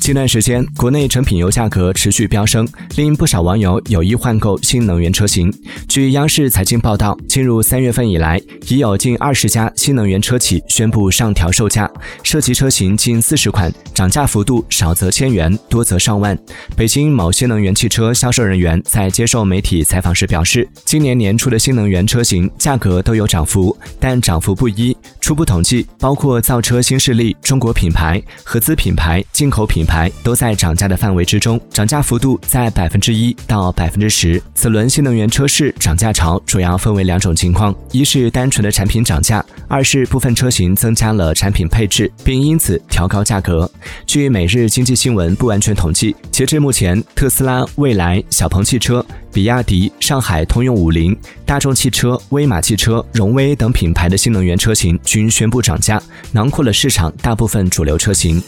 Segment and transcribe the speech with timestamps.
[0.00, 5.52] 近段时间，国内成品油价格持续飙升，令不少网友有意换购新能源车型。
[5.88, 11.90] 据央视财经报道，进入三月份以来，已有近二十家新能源车企宣布上调售价，
[12.22, 16.38] 涉及车型近四十款，涨价幅度少则千元，多则上万。
[16.76, 24.96] 北京某新能源汽车销售人员在接受媒体采访时表示，今年年初的新能源车型价格都有涨幅，但涨幅不一。
[25.26, 34.40] 初步统计，包括造车新势力、中国品牌、合资品牌、进口品牌都在涨价的范围之中，涨价幅度在百分之一到百分之十。
[34.54, 43.68] 此轮新能源车市涨价潮主要分为两种情况：一是单纯的产品涨价，二是部分车型增加了产品配置，并因此调高价格。
[44.06, 49.04] 据每日经济新闻不完全统计，截至目前，特斯拉、蔚来、小鹏汽车。
[49.36, 51.14] 比亚迪、上海通用五菱、
[51.44, 58.42] 大众汽车、威马汽车、荣威等品牌的新能源车型均宣布涨价，囊括了市场大部分主流车型。